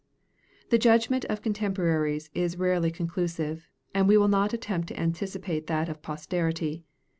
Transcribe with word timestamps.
The 0.71 0.79
judgment 0.79 1.25
of 1.25 1.43
contemporaries 1.43 2.31
is 2.33 2.57
rarely 2.57 2.89
conclusive; 2.89 3.67
and 3.93 4.07
we 4.07 4.17
will 4.17 4.29
not 4.29 4.51
attempt 4.51 4.87
to 4.87 4.99
anticipate 4.99 5.67
that 5.67 5.89
of 5.89 6.01
posterity. 6.01 6.83